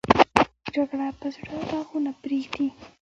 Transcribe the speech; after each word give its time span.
جګړه 0.73 1.07
په 1.19 1.27
زړه 1.35 1.55
داغونه 1.69 2.11
پرېږدي 2.21 2.67